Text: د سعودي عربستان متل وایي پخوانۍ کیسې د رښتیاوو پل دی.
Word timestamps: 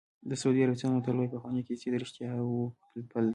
د 0.29 0.31
سعودي 0.41 0.61
عربستان 0.65 0.91
متل 0.93 1.15
وایي 1.17 1.31
پخوانۍ 1.33 1.61
کیسې 1.67 1.87
د 1.91 1.95
رښتیاوو 2.03 2.59
پل 3.11 3.23
دی. 3.27 3.29